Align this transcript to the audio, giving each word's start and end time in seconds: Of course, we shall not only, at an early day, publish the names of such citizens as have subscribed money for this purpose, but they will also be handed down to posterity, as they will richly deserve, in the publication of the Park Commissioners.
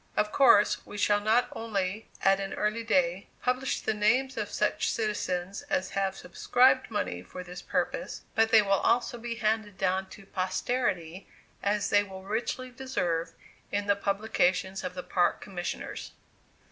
Of 0.17 0.31
course, 0.31 0.83
we 0.83 0.97
shall 0.97 1.19
not 1.21 1.47
only, 1.51 2.09
at 2.23 2.39
an 2.39 2.55
early 2.55 2.83
day, 2.83 3.27
publish 3.43 3.79
the 3.81 3.93
names 3.93 4.35
of 4.35 4.49
such 4.49 4.89
citizens 4.89 5.61
as 5.69 5.91
have 5.91 6.17
subscribed 6.17 6.89
money 6.89 7.21
for 7.21 7.43
this 7.43 7.61
purpose, 7.61 8.23
but 8.33 8.49
they 8.49 8.63
will 8.63 8.71
also 8.71 9.19
be 9.19 9.35
handed 9.35 9.77
down 9.77 10.09
to 10.09 10.25
posterity, 10.25 11.27
as 11.61 11.91
they 11.91 12.01
will 12.03 12.23
richly 12.23 12.71
deserve, 12.71 13.33
in 13.71 13.85
the 13.85 13.95
publication 13.95 14.75
of 14.81 14.95
the 14.95 15.03
Park 15.03 15.39
Commissioners. 15.39 16.13